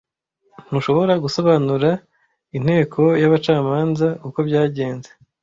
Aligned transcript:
Ntushobora 0.67 1.13
gusobanurira 1.23 1.91
inteko 2.57 3.01
y'abacamanza 3.21 4.07
uko 4.27 4.39
byagenze? 4.47 5.09